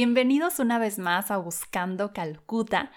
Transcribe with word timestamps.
Bienvenidos 0.00 0.60
una 0.60 0.78
vez 0.78 1.00
más 1.00 1.32
a 1.32 1.38
Buscando 1.38 2.12
Calcuta. 2.12 2.92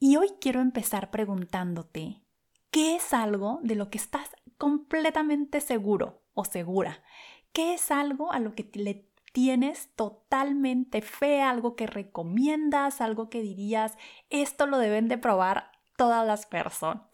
Y 0.00 0.16
hoy 0.16 0.32
quiero 0.40 0.60
empezar 0.60 1.12
preguntándote, 1.12 2.24
¿qué 2.72 2.96
es 2.96 3.14
algo 3.14 3.60
de 3.62 3.76
lo 3.76 3.90
que 3.90 3.98
estás 3.98 4.28
completamente 4.58 5.60
seguro 5.60 6.24
o 6.34 6.44
segura? 6.44 7.04
¿Qué 7.52 7.74
es 7.74 7.92
algo 7.92 8.32
a 8.32 8.40
lo 8.40 8.56
que 8.56 8.68
le 8.74 9.08
tienes 9.32 9.94
totalmente 9.94 11.00
fe, 11.00 11.42
algo 11.42 11.76
que 11.76 11.86
recomiendas, 11.86 13.00
algo 13.00 13.30
que 13.30 13.40
dirías, 13.40 13.96
esto 14.30 14.66
lo 14.66 14.78
deben 14.78 15.06
de 15.06 15.16
probar 15.16 15.70
todas 15.96 16.26
las 16.26 16.44
personas? 16.44 17.06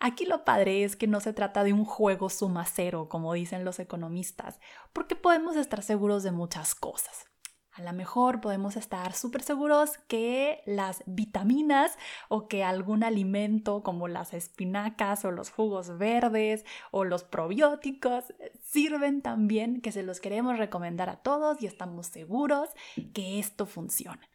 Aquí 0.00 0.26
lo 0.26 0.44
padre 0.44 0.82
es 0.82 0.96
que 0.96 1.06
no 1.06 1.20
se 1.20 1.32
trata 1.32 1.62
de 1.62 1.72
un 1.72 1.84
juego 1.84 2.28
suma 2.28 2.64
cero, 2.64 3.06
como 3.08 3.34
dicen 3.34 3.64
los 3.64 3.78
economistas, 3.78 4.58
porque 4.92 5.14
podemos 5.14 5.54
estar 5.54 5.84
seguros 5.84 6.24
de 6.24 6.32
muchas 6.32 6.74
cosas. 6.74 7.29
A 7.72 7.82
lo 7.82 7.92
mejor 7.92 8.40
podemos 8.40 8.76
estar 8.76 9.12
súper 9.12 9.42
seguros 9.42 9.98
que 10.08 10.62
las 10.66 11.02
vitaminas 11.06 11.96
o 12.28 12.48
que 12.48 12.64
algún 12.64 13.04
alimento 13.04 13.82
como 13.82 14.08
las 14.08 14.34
espinacas 14.34 15.24
o 15.24 15.30
los 15.30 15.50
jugos 15.50 15.96
verdes 15.96 16.64
o 16.90 17.04
los 17.04 17.22
probióticos 17.22 18.24
sirven 18.64 19.22
también, 19.22 19.80
que 19.80 19.92
se 19.92 20.02
los 20.02 20.20
queremos 20.20 20.58
recomendar 20.58 21.08
a 21.08 21.16
todos 21.16 21.62
y 21.62 21.66
estamos 21.66 22.08
seguros 22.08 22.70
que 23.14 23.38
esto 23.38 23.66
funciona. 23.66 24.30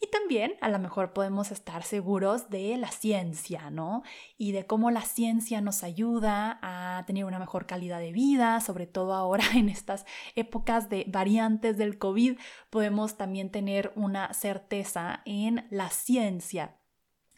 Y 0.00 0.06
también 0.06 0.54
a 0.60 0.68
lo 0.70 0.78
mejor 0.78 1.12
podemos 1.12 1.52
estar 1.52 1.82
seguros 1.82 2.48
de 2.48 2.76
la 2.78 2.90
ciencia, 2.90 3.70
¿no? 3.70 4.02
Y 4.38 4.52
de 4.52 4.64
cómo 4.64 4.90
la 4.90 5.02
ciencia 5.02 5.60
nos 5.60 5.82
ayuda 5.82 6.58
a 6.62 7.04
tener 7.06 7.26
una 7.26 7.38
mejor 7.38 7.66
calidad 7.66 7.98
de 7.98 8.12
vida, 8.12 8.60
sobre 8.60 8.86
todo 8.86 9.12
ahora 9.14 9.44
en 9.54 9.68
estas 9.68 10.06
épocas 10.36 10.88
de 10.88 11.04
variantes 11.08 11.76
del 11.76 11.98
COVID, 11.98 12.38
podemos 12.80 13.18
también 13.18 13.50
tener 13.50 13.92
una 13.94 14.32
certeza 14.32 15.20
en 15.26 15.66
la 15.68 15.90
ciencia. 15.90 16.78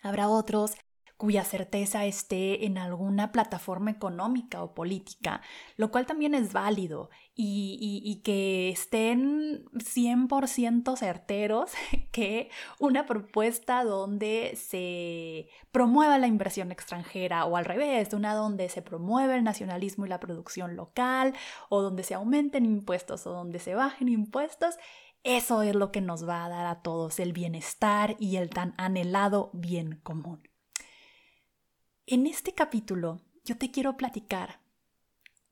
Habrá 0.01 0.29
otros 0.29 0.77
cuya 1.17 1.43
certeza 1.43 2.05
esté 2.05 2.65
en 2.65 2.79
alguna 2.79 3.33
plataforma 3.33 3.91
económica 3.91 4.63
o 4.63 4.73
política, 4.73 5.41
lo 5.77 5.91
cual 5.91 6.07
también 6.07 6.35
es 6.35 6.53
válido 6.53 7.11
y, 7.35 8.21
que 8.25 8.71
estén 8.71 9.65
100% 9.73 10.97
certeros 10.97 11.73
que 12.13 12.49
una 12.79 13.05
propuesta 13.05 13.83
donde 13.83 14.55
se 14.55 15.49
promueva 15.73 16.19
la 16.19 16.29
inversión 16.29 16.71
extranjera 16.71 17.47
o 17.47 17.57
al 17.57 17.65
revés, 17.65 18.15
una 18.15 18.35
donde 18.35 18.69
se 18.69 18.81
promueve 18.81 19.35
el 19.35 19.43
nacionalismo 19.43 20.07
y 20.07 20.09
la 20.09 20.21
producción 20.21 20.77
local 20.77 21.35
o 21.69 21.83
donde 21.83 22.05
se 22.05 22.15
aumenten 22.15 22.65
impuestos 22.65 23.27
o 23.27 23.33
donde 23.33 23.59
se 23.59 23.75
bajen 23.75 24.09
impuestos, 24.09 24.77
eso 25.25 25.63
es 25.63 25.75
lo 25.75 25.93
que 25.93 26.01
nos 26.01 26.29
va 26.29 26.45
a 26.45 26.49
dar 26.49 26.67
a 26.67 26.83
todos 26.83 27.21
el 27.21 27.33
bienestar 27.33 28.17
y 28.19 28.37
el 28.37 28.51
tan 28.51 28.75
anhelado 28.77 29.51
bien 29.53 30.01
común. 30.03 30.49
En 32.07 32.27
este 32.27 32.55
capítulo 32.55 33.21
yo 33.45 33.57
te 33.59 33.71
quiero 33.71 33.97
platicar 33.97 34.61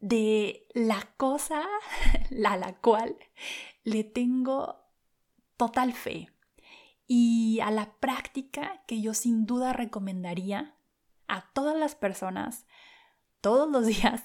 de 0.00 0.66
la 0.74 1.12
cosa 1.16 1.64
a 2.46 2.56
la 2.56 2.76
cual 2.78 3.16
le 3.84 4.04
tengo 4.04 4.80
total 5.56 5.92
fe 5.92 6.28
y 7.06 7.60
a 7.60 7.70
la 7.70 7.92
práctica 7.98 8.82
que 8.86 9.00
yo 9.00 9.14
sin 9.14 9.44
duda 9.46 9.72
recomendaría 9.72 10.76
a 11.28 11.50
todas 11.52 11.76
las 11.76 11.94
personas 11.94 12.66
todos 13.40 13.70
los 13.70 13.86
días 14.00 14.22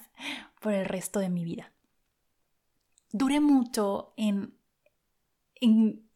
por 0.60 0.72
el 0.72 0.84
resto 0.84 1.20
de 1.20 1.28
mi 1.28 1.44
vida. 1.44 1.72
Duré 3.12 3.40
mucho 3.40 4.12
en, 4.16 4.56
en 5.60 6.08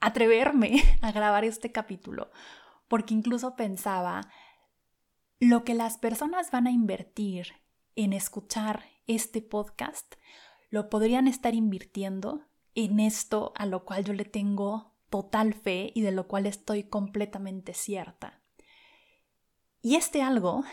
atreverme 0.00 0.82
a 1.02 1.12
grabar 1.12 1.44
este 1.44 1.72
capítulo 1.72 2.30
porque 2.88 3.14
incluso 3.14 3.56
pensaba 3.56 4.20
lo 5.40 5.64
que 5.64 5.74
las 5.74 5.98
personas 5.98 6.50
van 6.50 6.66
a 6.66 6.70
invertir 6.70 7.48
en 7.96 8.12
escuchar 8.12 8.84
este 9.06 9.42
podcast, 9.42 10.14
lo 10.70 10.88
podrían 10.88 11.28
estar 11.28 11.54
invirtiendo 11.54 12.46
en 12.74 13.00
esto 13.00 13.52
a 13.56 13.66
lo 13.66 13.84
cual 13.84 14.04
yo 14.04 14.12
le 14.12 14.24
tengo 14.24 14.94
total 15.10 15.54
fe 15.54 15.92
y 15.94 16.02
de 16.02 16.12
lo 16.12 16.26
cual 16.26 16.46
estoy 16.46 16.84
completamente 16.84 17.74
cierta. 17.74 18.42
Y 19.80 19.96
este 19.96 20.22
algo 20.22 20.64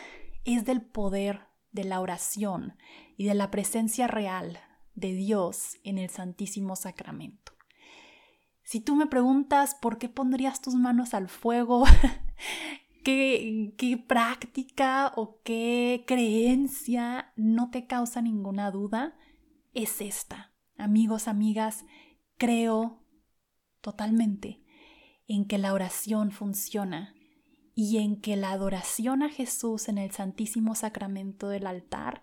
es 0.44 0.64
del 0.64 0.80
poder 0.80 1.48
de 1.70 1.84
la 1.84 2.00
oración 2.00 2.76
y 3.16 3.26
de 3.26 3.34
la 3.34 3.50
presencia 3.50 4.06
real 4.06 4.58
de 4.94 5.12
Dios 5.12 5.76
en 5.84 5.98
el 5.98 6.08
Santísimo 6.08 6.76
Sacramento. 6.76 7.52
Si 8.62 8.80
tú 8.80 8.96
me 8.96 9.06
preguntas 9.06 9.74
por 9.74 9.98
qué 9.98 10.08
pondrías 10.08 10.60
tus 10.60 10.74
manos 10.74 11.14
al 11.14 11.28
fuego 11.28 11.84
¿Qué, 13.02 14.04
práctica 14.06 15.12
o 15.16 15.40
qué 15.42 16.04
creencia 16.06 17.32
no 17.36 17.70
te 17.70 17.86
causa 17.86 18.22
ninguna 18.22 18.70
duda? 18.70 19.16
Es 19.74 20.00
esta. 20.00 20.52
Amigos, 20.78 21.26
amigas, 21.26 21.84
creo 22.38 23.02
totalmente 23.80 24.62
en 25.26 25.46
que 25.46 25.58
la 25.58 25.72
oración 25.72 26.30
funciona 26.30 27.14
y 27.74 27.98
en 27.98 28.20
que 28.20 28.36
la 28.36 28.52
adoración 28.52 29.22
a 29.22 29.28
Jesús 29.28 29.88
en 29.88 29.98
el 29.98 30.12
Santísimo 30.12 30.76
Sacramento 30.76 31.48
del 31.48 31.66
altar, 31.66 32.22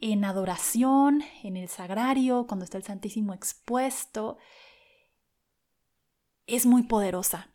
en 0.00 0.24
adoración, 0.24 1.22
en 1.44 1.56
el 1.56 1.68
sagrario, 1.68 2.46
cuando 2.48 2.64
está 2.64 2.78
el 2.78 2.84
Santísimo 2.84 3.34
expuesto, 3.34 4.38
es 6.46 6.66
muy 6.66 6.84
poderosa. 6.84 7.50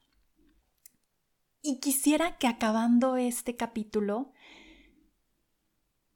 Y 1.61 1.79
quisiera 1.79 2.37
que 2.37 2.47
acabando 2.47 3.17
este 3.17 3.55
capítulo, 3.55 4.33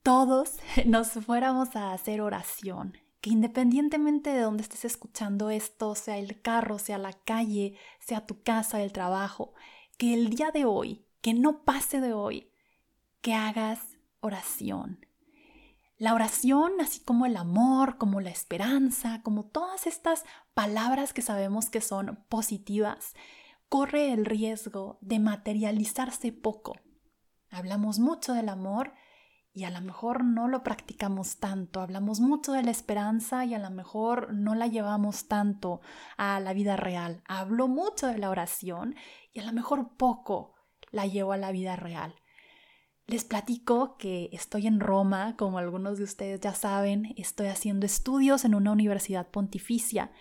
todos 0.02 0.58
nos 0.86 1.12
fuéramos 1.12 1.76
a 1.76 1.94
hacer 1.94 2.22
oración, 2.22 2.98
que 3.22 3.30
independientemente 3.30 4.32
de 4.32 4.42
dónde 4.42 4.64
estés 4.64 4.86
escuchando 4.86 5.50
esto, 5.50 5.96
sea 5.96 6.18
el 6.18 6.42
carro, 6.42 6.80
sea 6.80 6.98
la 6.98 7.14
calle, 7.14 7.78
sea 8.00 8.26
tu 8.26 8.42
casa, 8.42 8.82
el 8.82 8.92
trabajo, 8.92 9.54
que 9.98 10.14
el 10.14 10.30
día 10.30 10.52
de 10.52 10.66
hoy, 10.66 11.06
que 11.22 11.34
no 11.34 11.64
pase 11.64 12.02
de 12.02 12.14
hoy, 12.14 12.52
que 13.22 13.34
hagas 13.34 13.80
oración. 14.20 15.06
La 16.06 16.14
oración, 16.14 16.74
así 16.82 17.00
como 17.00 17.26
el 17.26 17.36
amor, 17.36 17.98
como 17.98 18.22
la 18.22 18.30
esperanza, 18.30 19.24
como 19.24 19.44
todas 19.44 19.88
estas 19.88 20.24
palabras 20.54 21.14
que 21.14 21.24
sabemos 21.24 21.72
que 21.72 21.82
son 21.82 22.24
positivas, 22.30 23.16
corre 23.70 24.14
el 24.14 24.24
riesgo 24.24 25.00
de 25.02 25.18
materializarse 25.18 26.32
poco. 26.32 26.76
Hablamos 27.50 27.98
mucho 27.98 28.34
del 28.34 28.50
amor 28.50 28.94
y 29.52 29.64
a 29.64 29.72
lo 29.72 29.82
mejor 29.82 30.24
no 30.24 30.48
lo 30.48 30.62
practicamos 30.62 31.38
tanto. 31.38 31.82
Hablamos 31.82 32.20
mucho 32.20 32.52
de 32.52 32.62
la 32.62 32.70
esperanza 32.70 33.44
y 33.44 33.56
a 33.56 33.60
lo 33.60 33.72
mejor 33.72 34.32
no 34.32 34.54
la 34.54 34.68
llevamos 34.68 35.28
tanto 35.28 35.82
a 36.18 36.40
la 36.40 36.54
vida 36.54 36.78
real. 36.78 37.24
Hablo 37.28 37.68
mucho 37.68 38.06
de 38.06 38.20
la 38.20 38.30
oración 38.30 38.94
y 39.34 39.40
a 39.40 39.44
lo 39.44 39.54
mejor 39.54 39.98
poco 39.98 40.54
la 40.92 41.08
llevo 41.08 41.32
a 41.32 41.38
la 41.38 41.52
vida 41.52 41.76
real. 41.76 42.14
Les 43.08 43.24
platico 43.24 43.98
que 43.98 44.30
estoy 44.32 44.68
en 44.68 44.80
Roma, 44.80 45.36
como 45.38 45.60
algunos 45.60 45.98
de 45.98 46.04
ustedes 46.04 46.40
ya 46.40 46.54
saben, 46.54 47.14
estoy 47.18 47.48
haciendo 47.48 47.86
estudios 47.86 48.46
en 48.46 48.56
una 48.56 48.72
universidad 48.72 49.28
pontificia 49.30 50.12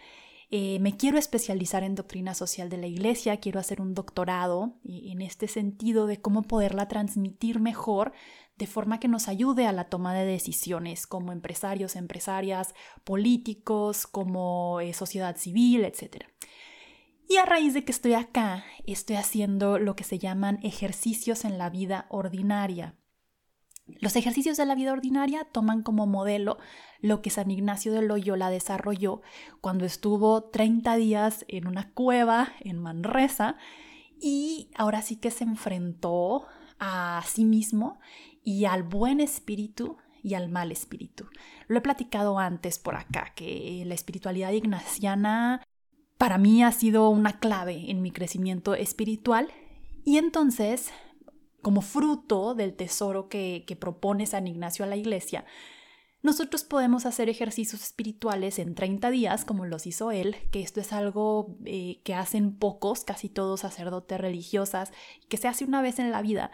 eh, 0.56 0.78
me 0.78 0.96
quiero 0.96 1.18
especializar 1.18 1.82
en 1.82 1.96
doctrina 1.96 2.32
social 2.32 2.68
de 2.68 2.76
la 2.76 2.86
Iglesia, 2.86 3.38
quiero 3.38 3.58
hacer 3.58 3.80
un 3.80 3.92
doctorado 3.92 4.76
en 4.84 5.20
este 5.20 5.48
sentido 5.48 6.06
de 6.06 6.20
cómo 6.20 6.42
poderla 6.42 6.86
transmitir 6.86 7.58
mejor 7.58 8.12
de 8.56 8.68
forma 8.68 9.00
que 9.00 9.08
nos 9.08 9.26
ayude 9.26 9.66
a 9.66 9.72
la 9.72 9.88
toma 9.88 10.14
de 10.14 10.24
decisiones 10.24 11.08
como 11.08 11.32
empresarios, 11.32 11.96
empresarias, 11.96 12.72
políticos, 13.02 14.06
como 14.06 14.78
eh, 14.80 14.92
sociedad 14.92 15.36
civil, 15.36 15.84
etc. 15.84 16.26
Y 17.28 17.36
a 17.36 17.46
raíz 17.46 17.74
de 17.74 17.84
que 17.84 17.92
estoy 17.92 18.14
acá, 18.14 18.64
estoy 18.86 19.16
haciendo 19.16 19.78
lo 19.78 19.96
que 19.96 20.04
se 20.04 20.18
llaman 20.18 20.58
ejercicios 20.62 21.44
en 21.44 21.58
la 21.58 21.70
vida 21.70 22.06
ordinaria. 22.10 22.96
Los 23.86 24.16
ejercicios 24.16 24.56
de 24.56 24.64
la 24.64 24.74
vida 24.74 24.92
ordinaria 24.92 25.44
toman 25.44 25.82
como 25.82 26.06
modelo 26.06 26.58
lo 27.00 27.20
que 27.20 27.30
San 27.30 27.50
Ignacio 27.50 27.92
de 27.92 28.02
Loyola 28.02 28.48
desarrolló 28.48 29.20
cuando 29.60 29.84
estuvo 29.84 30.44
30 30.44 30.96
días 30.96 31.44
en 31.48 31.66
una 31.66 31.92
cueva 31.92 32.52
en 32.60 32.78
Manresa 32.78 33.56
y 34.18 34.70
ahora 34.74 35.02
sí 35.02 35.16
que 35.16 35.30
se 35.30 35.44
enfrentó 35.44 36.46
a 36.78 37.22
sí 37.26 37.44
mismo 37.44 38.00
y 38.42 38.64
al 38.64 38.82
buen 38.82 39.20
espíritu 39.20 39.98
y 40.22 40.32
al 40.32 40.48
mal 40.48 40.72
espíritu. 40.72 41.28
Lo 41.68 41.78
he 41.78 41.82
platicado 41.82 42.38
antes 42.38 42.78
por 42.78 42.96
acá, 42.96 43.32
que 43.36 43.82
la 43.84 43.94
espiritualidad 43.94 44.52
ignaciana 44.52 45.62
para 46.18 46.38
mí 46.38 46.62
ha 46.62 46.72
sido 46.72 47.08
una 47.08 47.38
clave 47.38 47.90
en 47.90 48.02
mi 48.02 48.10
crecimiento 48.10 48.74
espiritual 48.74 49.48
y 50.04 50.18
entonces, 50.18 50.90
como 51.62 51.80
fruto 51.80 52.54
del 52.54 52.74
tesoro 52.74 53.28
que, 53.28 53.64
propone 53.80 54.26
San 54.26 54.46
Ignacio 54.46 54.84
a 54.84 54.88
la 54.88 54.96
iglesia, 54.96 55.44
nosotros 56.22 56.64
podemos 56.64 57.04
hacer 57.04 57.28
ejercicios 57.28 57.82
espirituales 57.82 58.58
en 58.58 58.74
30 58.74 59.10
días, 59.10 59.44
como 59.44 59.66
los 59.66 59.86
hizo 59.86 60.10
él, 60.10 60.36
que 60.50 60.62
esto 60.62 60.80
es 60.80 60.92
algo 60.92 61.56
eh, 61.66 62.00
que 62.02 62.14
hacen 62.14 62.56
pocos, 62.56 63.04
casi 63.04 63.28
todos 63.28 63.60
sacerdotes 63.60 64.18
religiosas, 64.18 64.92
que 65.28 65.36
se 65.36 65.48
hace 65.48 65.64
una 65.64 65.82
vez 65.82 65.98
en 65.98 66.10
la 66.10 66.22
vida. 66.22 66.50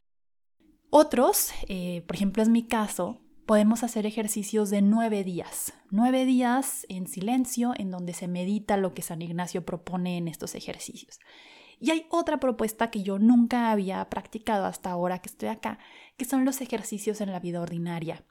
Otros, 0.90 1.50
eh, 1.68 2.02
por 2.06 2.16
ejemplo 2.16 2.42
es 2.42 2.48
mi 2.48 2.66
caso, 2.66 3.20
podemos 3.50 3.82
hacer 3.82 4.06
ejercicios 4.06 4.70
de 4.70 4.81
nueve 4.81 5.25
días, 5.25 5.73
nueve 5.91 6.25
días 6.25 6.87
en 6.88 7.08
silencio 7.08 7.73
en 7.76 7.91
donde 7.91 8.12
se 8.12 8.29
medita 8.29 8.76
lo 8.76 8.94
que 8.94 9.02
San 9.02 9.23
Ignacio 9.23 9.67
propone 9.67 10.19
en 10.19 10.29
estos 10.29 10.55
ejercicios. 10.55 11.19
Y 11.81 11.91
hay 11.91 12.06
otra 12.11 12.38
propuesta 12.38 12.93
que 12.93 13.02
yo 13.02 13.19
nunca 13.19 13.73
había 13.73 14.08
practicado 14.08 14.67
hasta 14.67 14.93
ahora 14.93 15.19
que 15.19 15.31
estoy 15.31 15.49
acá, 15.49 15.81
que 16.17 16.26
son 16.26 16.44
los 16.44 16.61
ejercicios 16.61 17.20
en 17.20 17.32
la 17.32 17.41
vida 17.41 17.61
ordinaria. 17.61 18.25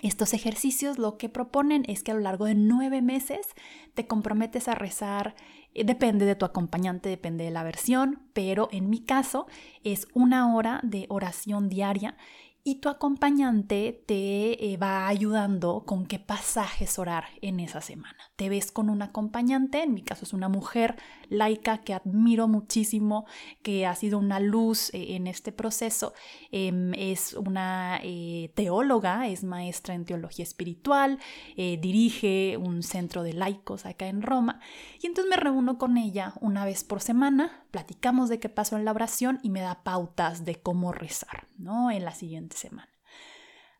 Estos 0.00 0.34
ejercicios 0.34 0.98
lo 0.98 1.18
que 1.18 1.28
proponen 1.28 1.84
es 1.86 2.02
que 2.02 2.10
a 2.10 2.14
lo 2.14 2.20
largo 2.20 2.46
de 2.46 2.56
nueve 2.56 3.00
meses 3.00 3.46
te 3.94 4.08
comprometes 4.08 4.66
a 4.66 4.74
rezar, 4.74 5.36
eh, 5.72 5.84
depende 5.84 6.26
de 6.26 6.34
tu 6.34 6.44
acompañante, 6.44 7.08
depende 7.08 7.44
de 7.44 7.52
la 7.52 7.62
versión, 7.62 8.28
pero 8.32 8.68
en 8.72 8.90
mi 8.90 9.04
caso 9.04 9.46
es 9.84 10.08
una 10.14 10.52
hora 10.52 10.80
de 10.82 11.06
oración 11.10 11.68
diaria 11.68 12.16
y 12.64 12.76
tu 12.76 12.88
acompañante 12.88 14.04
te 14.06 14.72
eh, 14.72 14.76
va 14.76 15.08
ayudando 15.08 15.82
con 15.84 16.06
qué 16.06 16.20
pasajes 16.20 16.96
orar 17.00 17.24
en 17.40 17.58
esa 17.58 17.80
semana. 17.80 18.16
Te 18.36 18.48
ves 18.48 18.70
con 18.70 18.88
un 18.88 19.02
acompañante, 19.02 19.82
en 19.82 19.94
mi 19.94 20.02
caso 20.02 20.24
es 20.24 20.32
una 20.32 20.48
mujer 20.48 20.96
laica 21.28 21.78
que 21.78 21.92
admiro 21.92 22.46
muchísimo, 22.46 23.26
que 23.62 23.84
ha 23.84 23.96
sido 23.96 24.18
una 24.20 24.38
luz 24.38 24.90
eh, 24.94 25.16
en 25.16 25.26
este 25.26 25.50
proceso. 25.50 26.14
Em, 26.52 26.94
es 26.94 27.34
una 27.34 27.98
eh, 28.00 28.52
teóloga, 28.54 29.26
es 29.26 29.42
maestra 29.42 29.94
en 29.94 30.04
teología 30.04 30.44
espiritual, 30.44 31.18
dirige 31.56 32.56
un 32.58 32.82
centro 32.82 33.22
de 33.22 33.32
laicos 33.32 33.86
acá 33.86 34.06
en 34.06 34.22
Roma. 34.22 34.60
Y 35.00 35.06
entonces 35.06 35.30
me 35.30 35.36
reúno 35.36 35.78
con 35.78 35.96
ella 35.96 36.34
una 36.40 36.64
vez 36.64 36.84
por 36.84 37.00
semana, 37.00 37.64
platicamos 37.70 38.28
de 38.28 38.38
qué 38.38 38.48
pasó 38.48 38.76
en 38.76 38.84
la 38.84 38.92
oración 38.92 39.40
y 39.42 39.50
me 39.50 39.60
da 39.60 39.82
pautas 39.82 40.44
de 40.44 40.56
cómo 40.60 40.92
rezar, 40.92 41.46
¿no? 41.58 41.90
En 41.90 42.04
la 42.04 42.12
siguiente 42.12 42.51
semana. 42.52 42.92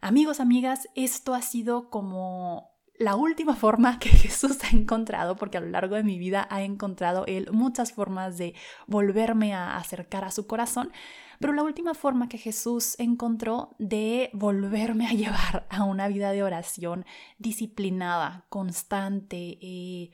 Amigos, 0.01 0.41
amigas, 0.41 0.89
esto 0.97 1.35
ha 1.35 1.43
sido 1.43 1.91
como 1.91 2.73
la 2.99 3.17
última 3.17 3.55
forma 3.57 3.99
que 3.99 4.09
Jesús 4.09 4.59
ha 4.65 4.77
encontrado, 4.77 5.37
porque 5.37 5.59
a 5.59 5.61
lo 5.61 5.69
largo 5.69 5.97
de 5.97 6.05
mi 6.05 6.19
vida 6.19 6.47
ha 6.51 6.63
encontrado 6.63 7.25
Él 7.27 7.51
muchas 7.53 7.93
formas 7.93 8.39
de 8.39 8.55
volverme 8.87 9.55
a 9.55 9.77
acercar 9.77 10.25
a 10.25 10.31
su 10.31 10.47
corazón, 10.47 10.93
pero 11.39 11.53
la 11.53 11.63
última 11.63 11.95
forma 11.95 12.29
que 12.29 12.39
Jesús 12.39 12.95
encontró 12.99 13.75
de 13.79 14.31
volverme 14.33 15.07
a 15.07 15.11
llevar 15.13 15.67
a 15.71 15.85
una 15.85 16.09
vida 16.09 16.33
de 16.33 16.43
oración 16.43 17.05
disciplinada, 17.39 18.47
constante, 18.49 19.59
eh, 19.61 20.11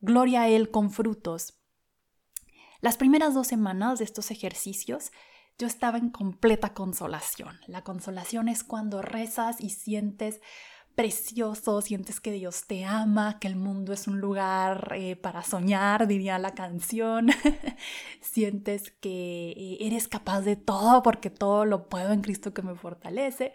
gloria 0.00 0.42
a 0.42 0.48
Él 0.48 0.70
con 0.70 0.90
frutos. 0.90 1.60
Las 2.80 2.96
primeras 2.96 3.34
dos 3.34 3.46
semanas 3.46 3.98
de 3.98 4.04
estos 4.04 4.30
ejercicios 4.30 5.10
yo 5.58 5.66
estaba 5.66 5.98
en 5.98 6.10
completa 6.10 6.74
consolación. 6.74 7.58
La 7.66 7.82
consolación 7.82 8.48
es 8.48 8.64
cuando 8.64 9.02
rezas 9.02 9.60
y 9.60 9.70
sientes 9.70 10.40
precioso, 10.94 11.80
sientes 11.80 12.20
que 12.20 12.32
Dios 12.32 12.66
te 12.66 12.84
ama, 12.84 13.38
que 13.40 13.48
el 13.48 13.56
mundo 13.56 13.92
es 13.92 14.06
un 14.06 14.20
lugar 14.20 14.92
eh, 14.96 15.16
para 15.16 15.42
soñar, 15.42 16.06
diría 16.06 16.38
la 16.38 16.54
canción, 16.54 17.30
sientes 18.20 18.92
que 19.00 19.50
eh, 19.50 19.78
eres 19.80 20.08
capaz 20.08 20.42
de 20.42 20.56
todo 20.56 21.02
porque 21.02 21.30
todo 21.30 21.64
lo 21.64 21.88
puedo 21.88 22.12
en 22.12 22.20
Cristo 22.20 22.54
que 22.54 22.62
me 22.62 22.76
fortalece. 22.76 23.52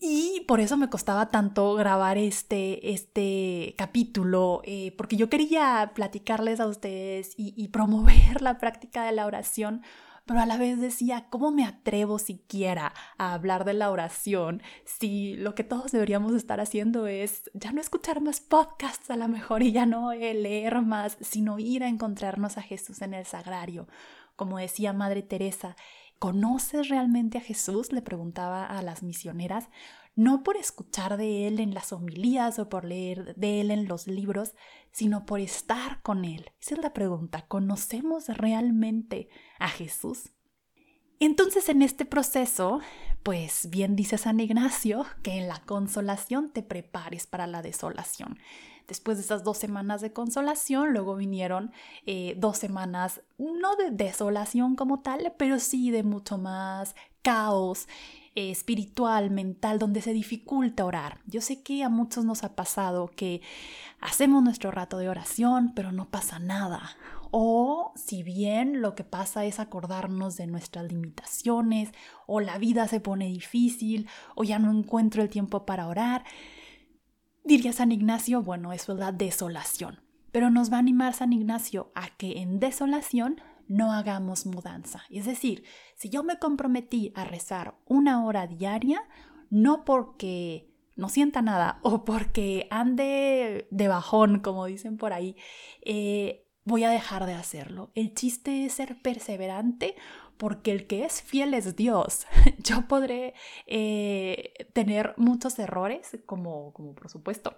Y 0.00 0.44
por 0.46 0.60
eso 0.60 0.76
me 0.76 0.90
costaba 0.90 1.30
tanto 1.30 1.72
grabar 1.74 2.18
este, 2.18 2.92
este 2.92 3.74
capítulo, 3.78 4.60
eh, 4.64 4.92
porque 4.98 5.16
yo 5.16 5.30
quería 5.30 5.92
platicarles 5.94 6.60
a 6.60 6.66
ustedes 6.66 7.32
y 7.38 7.68
promover 7.68 8.42
la 8.42 8.58
práctica 8.58 9.04
de 9.04 9.12
la 9.12 9.24
oración 9.24 9.82
pero 10.26 10.40
a 10.40 10.46
la 10.46 10.56
vez 10.56 10.80
decía, 10.80 11.26
¿cómo 11.30 11.50
me 11.50 11.64
atrevo 11.64 12.18
siquiera 12.18 12.94
a 13.18 13.34
hablar 13.34 13.64
de 13.64 13.74
la 13.74 13.90
oración 13.90 14.62
si 14.84 15.36
lo 15.36 15.54
que 15.54 15.64
todos 15.64 15.92
deberíamos 15.92 16.32
estar 16.34 16.60
haciendo 16.60 17.06
es 17.06 17.50
ya 17.52 17.72
no 17.72 17.80
escuchar 17.80 18.20
más 18.20 18.40
podcasts 18.40 19.10
a 19.10 19.16
lo 19.16 19.28
mejor 19.28 19.62
y 19.62 19.72
ya 19.72 19.86
no 19.86 20.12
leer 20.12 20.80
más, 20.82 21.18
sino 21.20 21.58
ir 21.58 21.84
a 21.84 21.88
encontrarnos 21.88 22.56
a 22.56 22.62
Jesús 22.62 23.02
en 23.02 23.14
el 23.14 23.26
sagrario? 23.26 23.86
Como 24.36 24.58
decía 24.58 24.92
Madre 24.92 25.22
Teresa, 25.22 25.76
¿conoces 26.18 26.88
realmente 26.88 27.38
a 27.38 27.42
Jesús? 27.42 27.92
le 27.92 28.02
preguntaba 28.02 28.66
a 28.66 28.80
las 28.82 29.02
misioneras 29.02 29.68
no 30.16 30.42
por 30.42 30.56
escuchar 30.56 31.16
de 31.16 31.48
Él 31.48 31.60
en 31.60 31.74
las 31.74 31.92
homilías 31.92 32.58
o 32.58 32.68
por 32.68 32.84
leer 32.84 33.34
de 33.36 33.60
Él 33.60 33.70
en 33.70 33.88
los 33.88 34.06
libros, 34.06 34.54
sino 34.92 35.26
por 35.26 35.40
estar 35.40 36.02
con 36.02 36.24
Él. 36.24 36.50
Esa 36.60 36.76
es 36.76 36.80
la 36.80 36.92
pregunta, 36.92 37.46
¿conocemos 37.46 38.28
realmente 38.28 39.28
a 39.58 39.68
Jesús? 39.68 40.30
Entonces 41.20 41.68
en 41.68 41.82
este 41.82 42.04
proceso, 42.04 42.80
pues 43.22 43.70
bien 43.70 43.96
dice 43.96 44.18
San 44.18 44.40
Ignacio 44.40 45.06
que 45.22 45.38
en 45.38 45.48
la 45.48 45.60
consolación 45.60 46.50
te 46.50 46.62
prepares 46.62 47.26
para 47.26 47.46
la 47.46 47.62
desolación. 47.62 48.38
Después 48.86 49.16
de 49.16 49.24
esas 49.24 49.44
dos 49.44 49.56
semanas 49.56 50.02
de 50.02 50.12
consolación, 50.12 50.92
luego 50.92 51.16
vinieron 51.16 51.72
eh, 52.04 52.34
dos 52.36 52.58
semanas, 52.58 53.22
no 53.38 53.76
de 53.76 53.90
desolación 53.90 54.76
como 54.76 55.00
tal, 55.00 55.34
pero 55.38 55.58
sí 55.58 55.90
de 55.90 56.02
mucho 56.02 56.36
más 56.36 56.94
caos, 57.22 57.88
eh, 58.36 58.50
espiritual, 58.50 59.30
mental, 59.30 59.78
donde 59.78 60.02
se 60.02 60.12
dificulta 60.12 60.84
orar. 60.84 61.20
Yo 61.26 61.40
sé 61.40 61.62
que 61.62 61.84
a 61.84 61.88
muchos 61.88 62.24
nos 62.24 62.42
ha 62.42 62.56
pasado 62.56 63.10
que 63.14 63.42
hacemos 64.00 64.42
nuestro 64.42 64.70
rato 64.70 64.98
de 64.98 65.08
oración, 65.08 65.72
pero 65.74 65.92
no 65.92 66.10
pasa 66.10 66.38
nada. 66.38 66.96
O 67.30 67.92
si 67.96 68.22
bien 68.22 68.80
lo 68.80 68.94
que 68.94 69.04
pasa 69.04 69.44
es 69.44 69.60
acordarnos 69.60 70.36
de 70.36 70.46
nuestras 70.46 70.90
limitaciones, 70.90 71.90
o 72.26 72.40
la 72.40 72.58
vida 72.58 72.88
se 72.88 73.00
pone 73.00 73.26
difícil, 73.26 74.08
o 74.34 74.44
ya 74.44 74.58
no 74.58 74.70
encuentro 74.70 75.22
el 75.22 75.28
tiempo 75.28 75.64
para 75.64 75.86
orar, 75.86 76.24
diría 77.44 77.72
San 77.72 77.92
Ignacio, 77.92 78.42
bueno, 78.42 78.72
eso 78.72 78.92
es 78.92 78.98
la 78.98 79.12
desolación. 79.12 80.00
Pero 80.32 80.50
nos 80.50 80.72
va 80.72 80.76
a 80.76 80.80
animar 80.80 81.14
San 81.14 81.32
Ignacio 81.32 81.92
a 81.94 82.08
que 82.16 82.40
en 82.40 82.58
desolación 82.58 83.40
no 83.68 83.92
hagamos 83.92 84.46
mudanza. 84.46 85.02
Es 85.10 85.26
decir, 85.26 85.64
si 85.96 86.10
yo 86.10 86.22
me 86.22 86.38
comprometí 86.38 87.12
a 87.14 87.24
rezar 87.24 87.74
una 87.86 88.24
hora 88.24 88.46
diaria, 88.46 89.02
no 89.50 89.84
porque 89.84 90.70
no 90.96 91.08
sienta 91.08 91.42
nada 91.42 91.78
o 91.82 92.04
porque 92.04 92.66
ande 92.70 93.66
de 93.70 93.88
bajón, 93.88 94.40
como 94.40 94.66
dicen 94.66 94.96
por 94.96 95.12
ahí, 95.12 95.36
eh, 95.82 96.46
voy 96.64 96.84
a 96.84 96.90
dejar 96.90 97.26
de 97.26 97.34
hacerlo. 97.34 97.90
El 97.94 98.14
chiste 98.14 98.64
es 98.64 98.74
ser 98.74 99.00
perseverante 99.00 99.96
porque 100.36 100.72
el 100.72 100.86
que 100.86 101.04
es 101.04 101.22
fiel 101.22 101.54
es 101.54 101.76
Dios. 101.76 102.26
Yo 102.58 102.86
podré 102.88 103.34
eh, 103.66 104.68
tener 104.72 105.14
muchos 105.16 105.58
errores, 105.58 106.18
como, 106.26 106.72
como 106.72 106.94
por 106.94 107.10
supuesto, 107.10 107.56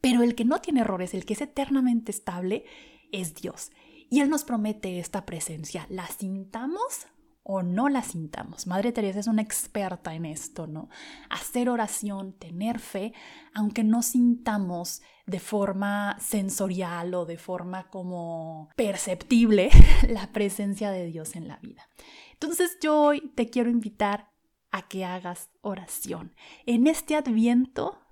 pero 0.00 0.22
el 0.22 0.34
que 0.34 0.44
no 0.44 0.60
tiene 0.60 0.80
errores, 0.80 1.14
el 1.14 1.24
que 1.24 1.34
es 1.34 1.40
eternamente 1.40 2.10
estable, 2.10 2.64
es 3.12 3.34
Dios. 3.34 3.70
Y 4.12 4.20
Él 4.20 4.28
nos 4.28 4.44
promete 4.44 4.98
esta 4.98 5.24
presencia. 5.24 5.86
¿La 5.88 6.06
sintamos 6.06 7.06
o 7.44 7.62
no 7.62 7.88
la 7.88 8.02
sintamos? 8.02 8.66
Madre 8.66 8.92
Teresa 8.92 9.20
es 9.20 9.26
una 9.26 9.40
experta 9.40 10.14
en 10.14 10.26
esto, 10.26 10.66
¿no? 10.66 10.90
Hacer 11.30 11.70
oración, 11.70 12.34
tener 12.34 12.78
fe, 12.78 13.14
aunque 13.54 13.84
no 13.84 14.02
sintamos 14.02 15.00
de 15.24 15.40
forma 15.40 16.18
sensorial 16.20 17.14
o 17.14 17.24
de 17.24 17.38
forma 17.38 17.88
como 17.88 18.68
perceptible 18.76 19.70
la 20.10 20.30
presencia 20.30 20.90
de 20.90 21.06
Dios 21.06 21.34
en 21.34 21.48
la 21.48 21.56
vida. 21.56 21.88
Entonces 22.34 22.76
yo 22.82 23.00
hoy 23.00 23.32
te 23.34 23.48
quiero 23.48 23.70
invitar 23.70 24.28
a 24.72 24.88
que 24.88 25.06
hagas 25.06 25.48
oración. 25.62 26.34
En 26.66 26.86
este 26.86 27.16
adviento 27.16 28.02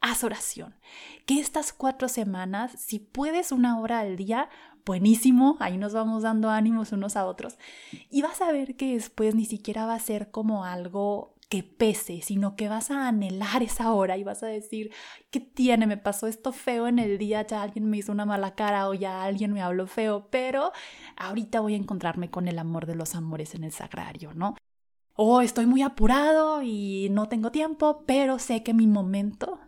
haz 0.00 0.24
oración. 0.24 0.74
Que 1.26 1.40
estas 1.40 1.72
cuatro 1.72 2.08
semanas, 2.08 2.72
si 2.78 2.98
puedes 2.98 3.52
una 3.52 3.78
hora 3.78 4.00
al 4.00 4.16
día, 4.16 4.48
buenísimo, 4.84 5.56
ahí 5.60 5.76
nos 5.76 5.92
vamos 5.92 6.22
dando 6.22 6.50
ánimos 6.50 6.92
unos 6.92 7.16
a 7.16 7.26
otros. 7.26 7.58
Y 8.10 8.22
vas 8.22 8.40
a 8.40 8.52
ver 8.52 8.76
que 8.76 8.94
después 8.94 9.34
ni 9.34 9.44
siquiera 9.44 9.86
va 9.86 9.94
a 9.94 10.00
ser 10.00 10.30
como 10.30 10.64
algo 10.64 11.34
que 11.50 11.64
pese, 11.64 12.22
sino 12.22 12.54
que 12.54 12.68
vas 12.68 12.92
a 12.92 13.08
anhelar 13.08 13.62
esa 13.64 13.92
hora 13.92 14.16
y 14.16 14.22
vas 14.22 14.44
a 14.44 14.46
decir, 14.46 14.92
¿qué 15.30 15.40
tiene? 15.40 15.88
Me 15.88 15.96
pasó 15.96 16.28
esto 16.28 16.52
feo 16.52 16.86
en 16.86 17.00
el 17.00 17.18
día, 17.18 17.44
ya 17.44 17.62
alguien 17.62 17.90
me 17.90 17.98
hizo 17.98 18.12
una 18.12 18.24
mala 18.24 18.54
cara 18.54 18.88
o 18.88 18.94
ya 18.94 19.24
alguien 19.24 19.52
me 19.52 19.60
habló 19.60 19.88
feo, 19.88 20.28
pero 20.30 20.72
ahorita 21.16 21.58
voy 21.58 21.74
a 21.74 21.78
encontrarme 21.78 22.30
con 22.30 22.46
el 22.46 22.58
amor 22.58 22.86
de 22.86 22.94
los 22.94 23.16
amores 23.16 23.56
en 23.56 23.64
el 23.64 23.72
sagrario, 23.72 24.32
¿no? 24.32 24.54
O 25.16 25.40
estoy 25.40 25.66
muy 25.66 25.82
apurado 25.82 26.62
y 26.62 27.08
no 27.10 27.28
tengo 27.28 27.50
tiempo, 27.50 28.04
pero 28.06 28.38
sé 28.38 28.62
que 28.62 28.72
mi 28.72 28.86
momento 28.86 29.58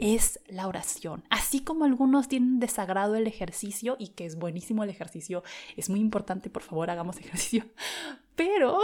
es 0.00 0.40
la 0.48 0.66
oración. 0.66 1.22
Así 1.30 1.60
como 1.60 1.84
algunos 1.84 2.26
tienen 2.26 2.58
desagrado 2.58 3.14
el 3.14 3.26
ejercicio 3.26 3.96
y 3.98 4.08
que 4.08 4.24
es 4.24 4.36
buenísimo 4.36 4.82
el 4.82 4.90
ejercicio, 4.90 5.42
es 5.76 5.90
muy 5.90 6.00
importante, 6.00 6.50
por 6.50 6.62
favor, 6.62 6.90
hagamos 6.90 7.16
ejercicio, 7.20 7.66
pero 8.34 8.78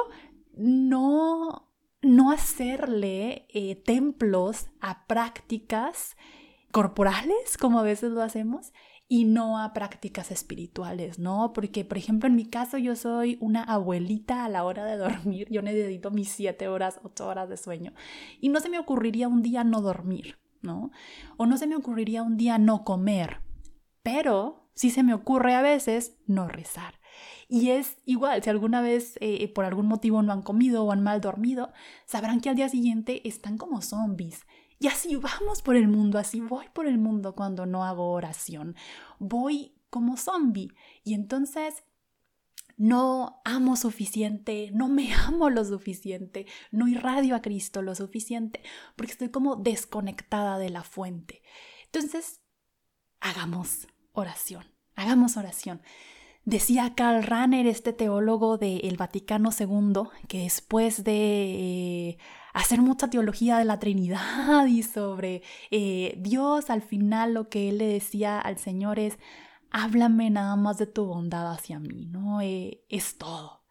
no, 0.55 1.69
no 2.03 2.31
hacerle 2.31 3.47
eh, 3.49 3.77
templos 3.77 4.69
a 4.81 5.07
prácticas 5.07 6.17
corporales, 6.71 7.57
como 7.59 7.81
a 7.81 7.83
veces 7.83 8.13
lo 8.13 8.23
hacemos, 8.23 8.73
y 9.09 9.25
no 9.25 9.61
a 9.61 9.73
prácticas 9.73 10.31
espirituales, 10.31 11.19
¿no? 11.19 11.53
Porque, 11.53 11.85
por 11.85 11.97
ejemplo, 11.97 12.29
en 12.29 12.35
mi 12.35 12.47
caso 12.47 12.77
yo 12.77 12.97
soy 12.97 13.39
una 13.41 13.63
abuelita 13.63 14.45
a 14.45 14.49
la 14.49 14.65
hora 14.65 14.85
de 14.85 14.97
dormir, 14.97 15.47
yo 15.51 15.63
necesito 15.63 16.11
mis 16.11 16.29
siete 16.29 16.69
horas, 16.69 17.01
ocho 17.05 17.29
horas 17.29 17.49
de 17.49 17.57
sueño, 17.57 17.95
y 18.41 18.49
no 18.49 18.61
se 18.61 18.69
me 18.69 18.79
ocurriría 18.79 19.29
un 19.29 19.43
día 19.43 19.65
no 19.65 19.81
dormir. 19.81 20.37
O 21.37 21.47
no 21.47 21.57
se 21.57 21.67
me 21.67 21.77
ocurriría 21.77 22.23
un 22.23 22.37
día 22.37 22.59
no 22.59 22.85
comer, 22.85 23.41
pero 24.03 24.71
sí 24.75 24.91
se 24.91 25.03
me 25.03 25.15
ocurre 25.15 25.55
a 25.55 25.63
veces 25.63 26.17
no 26.27 26.49
rezar. 26.49 27.01
Y 27.49 27.71
es 27.71 27.99
igual, 28.05 28.43
si 28.43 28.51
alguna 28.51 28.81
vez 28.81 29.17
eh, 29.21 29.53
por 29.53 29.65
algún 29.65 29.87
motivo 29.87 30.23
no 30.23 30.33
han 30.33 30.43
comido 30.43 30.85
o 30.85 30.93
han 30.93 31.03
mal 31.03 31.21
dormido, 31.21 31.73
sabrán 32.05 32.41
que 32.41 32.51
al 32.51 32.57
día 32.57 32.69
siguiente 32.69 33.27
están 33.27 33.57
como 33.57 33.83
zombies. 33.83 34.45
Y 34.79 34.89
así 34.89 35.17
vamos 35.17 35.63
por 35.63 35.77
el 35.77 35.89
mundo, 35.89 36.19
así 36.19 36.41
voy 36.41 36.67
por 36.73 36.87
el 36.87 36.99
mundo 36.99 37.35
cuando 37.35 37.65
no 37.67 37.85
hago 37.85 38.11
oración. 38.13 38.75
Voy 39.19 39.73
como 39.91 40.17
zombie. 40.17 40.73
Y 41.05 41.15
entonces 41.15 41.85
no 42.77 43.41
amo 43.45 43.77
suficiente, 43.77 44.71
no 44.73 44.89
me 44.89 45.13
amo 45.27 45.51
lo 45.51 45.65
suficiente, 45.65 46.47
no 46.71 46.89
irradio 46.89 47.35
a 47.35 47.43
Cristo 47.43 47.83
lo 47.83 47.95
suficiente, 47.95 48.63
porque 48.97 49.13
estoy 49.13 49.31
como 49.31 49.57
desconectada 49.57 50.59
de 50.59 50.71
la 50.71 50.83
fuente. 50.83 51.43
Entonces, 51.87 52.41
hagamos 53.21 53.89
oración, 54.13 54.65
hagamos 54.95 55.37
oración. 55.37 55.83
Decía 56.45 56.95
Karl 56.95 57.25
Rahner, 57.25 57.67
este 57.67 57.93
teólogo 57.93 58.57
del 58.57 58.97
Vaticano 58.97 59.51
II, 59.59 60.03
que 60.29 60.43
después 60.43 61.03
de 61.03 62.11
eh, 62.11 62.19
hacer 62.55 62.81
mucha 62.81 63.11
teología 63.11 63.59
de 63.59 63.65
la 63.65 63.81
Trinidad 63.81 64.67
y 64.69 64.85
sobre 64.85 65.43
eh, 65.73 66.15
Dios, 66.19 66.71
al 66.71 66.83
final 66.83 67.35
lo 67.35 67.49
que 67.49 67.69
él 67.69 67.79
le 67.79 67.89
decía 67.89 68.39
al 68.39 68.59
Señor 68.59 69.01
es, 69.01 69.19
háblame 69.77 70.31
nada 70.31 70.57
más 70.57 70.79
de 70.79 70.87
tu 70.87 71.05
bondad 71.05 71.53
hacia 71.53 71.79
mí, 71.79 72.07
¿no? 72.07 72.41
Eh, 72.41 72.83
es 72.89 73.19
todo. 73.19 73.63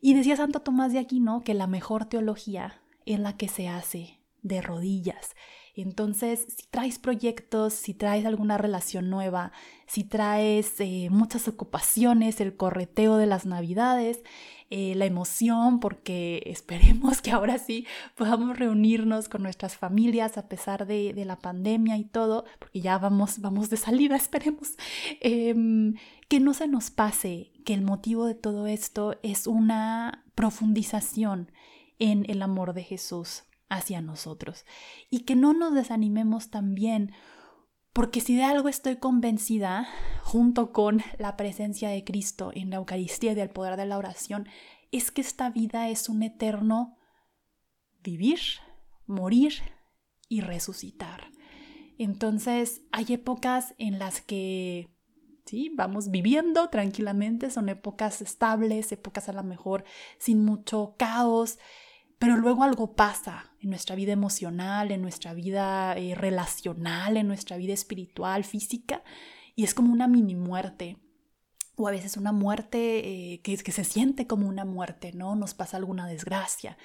Y 0.00 0.14
decía 0.14 0.34
Santo 0.36 0.60
Tomás 0.60 0.94
de 0.94 0.98
Aquino 0.98 1.42
que 1.42 1.52
la 1.52 1.66
mejor 1.66 2.06
teología 2.06 2.80
es 3.04 3.20
la 3.20 3.36
que 3.36 3.48
se 3.48 3.68
hace 3.68 4.22
de 4.40 4.62
rodillas. 4.62 5.36
Entonces, 5.76 6.46
si 6.48 6.66
traes 6.70 6.98
proyectos, 6.98 7.74
si 7.74 7.92
traes 7.92 8.24
alguna 8.24 8.56
relación 8.56 9.10
nueva, 9.10 9.52
si 9.86 10.04
traes 10.04 10.80
eh, 10.80 11.08
muchas 11.10 11.48
ocupaciones, 11.48 12.40
el 12.40 12.56
correteo 12.56 13.18
de 13.18 13.26
las 13.26 13.44
navidades, 13.44 14.22
eh, 14.70 14.94
la 14.94 15.04
emoción, 15.04 15.78
porque 15.78 16.42
esperemos 16.46 17.20
que 17.20 17.30
ahora 17.30 17.58
sí 17.58 17.86
podamos 18.14 18.58
reunirnos 18.58 19.28
con 19.28 19.42
nuestras 19.42 19.76
familias 19.76 20.38
a 20.38 20.48
pesar 20.48 20.86
de, 20.86 21.12
la 21.26 21.38
pandemia 21.38 21.98
y 21.98 22.04
todo, 22.04 22.46
porque 22.58 22.80
ya 22.80 22.96
vamos, 22.96 23.40
vamos 23.40 23.68
de 23.68 23.76
salida, 23.76 24.16
esperemos. 24.16 24.76
Em, 25.20 25.94
que 26.28 26.40
no 26.40 26.54
se 26.54 26.68
nos 26.68 26.90
pase 26.90 27.52
que 27.66 27.74
el 27.74 27.82
motivo 27.82 28.24
de 28.24 28.34
todo 28.34 28.66
esto 28.66 29.18
es 29.22 29.46
una 29.46 30.24
profundización 30.34 31.52
en 31.98 32.24
el 32.30 32.40
amor 32.40 32.72
de 32.72 32.82
Jesús 32.82 33.44
hacia 33.68 34.00
nosotros 34.00 34.64
y 35.10 35.20
que 35.20 35.34
no 35.34 35.52
nos 35.52 35.74
desanimemos 35.74 36.50
también 36.50 37.12
porque 37.96 38.20
si 38.20 38.36
de 38.36 38.44
algo 38.44 38.68
estoy 38.68 38.96
convencida, 38.96 39.88
junto 40.22 40.70
con 40.70 41.00
la 41.18 41.38
presencia 41.38 41.88
de 41.88 42.04
Cristo 42.04 42.50
en 42.54 42.68
la 42.68 42.76
Eucaristía 42.76 43.32
y 43.32 43.34
del 43.34 43.48
poder 43.48 43.78
de 43.78 43.86
la 43.86 43.96
oración, 43.96 44.46
es 44.92 45.10
que 45.10 45.22
esta 45.22 45.48
vida 45.48 45.88
es 45.88 46.10
un 46.10 46.22
eterno 46.22 46.98
vivir, 48.02 48.38
morir 49.06 49.54
y 50.28 50.42
resucitar. 50.42 51.30
Entonces 51.96 52.82
hay 52.92 53.14
épocas 53.14 53.74
en 53.78 53.98
las 53.98 54.20
que 54.20 54.90
sí, 55.46 55.72
vamos 55.74 56.10
viviendo 56.10 56.68
tranquilamente, 56.68 57.50
son 57.50 57.70
épocas 57.70 58.20
estables, 58.20 58.92
épocas 58.92 59.30
a 59.30 59.32
lo 59.32 59.42
mejor 59.42 59.84
sin 60.18 60.44
mucho 60.44 60.96
caos, 60.98 61.58
pero 62.18 62.36
luego 62.36 62.62
algo 62.62 62.94
pasa 62.94 63.52
en 63.60 63.70
nuestra 63.70 63.94
vida 63.94 64.12
emocional, 64.12 64.90
en 64.90 65.02
nuestra 65.02 65.34
vida 65.34 65.94
eh, 65.96 66.14
relacional, 66.14 67.16
en 67.16 67.28
nuestra 67.28 67.56
vida 67.56 67.74
espiritual, 67.74 68.44
física, 68.44 69.02
y 69.54 69.64
es 69.64 69.74
como 69.74 69.92
una 69.92 70.08
mini 70.08 70.34
muerte. 70.34 70.98
O 71.78 71.88
a 71.88 71.90
veces 71.90 72.16
una 72.16 72.32
muerte 72.32 73.34
eh, 73.34 73.40
que, 73.42 73.58
que 73.58 73.72
se 73.72 73.84
siente 73.84 74.26
como 74.26 74.48
una 74.48 74.64
muerte, 74.64 75.12
¿no? 75.12 75.36
Nos 75.36 75.52
pasa 75.52 75.76
alguna 75.76 76.06
desgracia. 76.06 76.78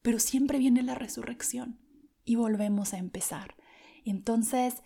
Pero 0.00 0.18
siempre 0.18 0.58
viene 0.58 0.82
la 0.82 0.94
resurrección 0.94 1.78
y 2.24 2.36
volvemos 2.36 2.94
a 2.94 2.98
empezar. 2.98 3.54
Entonces, 4.06 4.82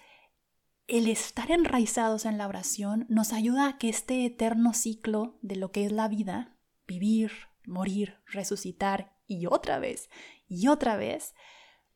el 0.89 1.07
estar 1.07 1.53
enraizados 1.53 2.25
en 2.25 2.37
la 2.37 2.49
oración 2.49 3.07
nos 3.09 3.33
ayuda 3.33 3.69
a 3.69 3.79
que 3.79 3.89
este 3.89 4.27
eterno 4.27 4.75
ciclo 4.75 5.39
de 5.41 5.55
lo 5.55 5.71
que 5.71 5.85
es 5.85 5.93
la 5.93 6.09
vida, 6.09 6.57
vivir, 6.89 7.31
morir, 7.65 8.17
resucitar 8.27 9.12
y 9.39 9.47
otra 9.47 9.79
vez 9.79 10.09
y 10.49 10.69
otra 10.69 10.97
vez, 10.97 11.35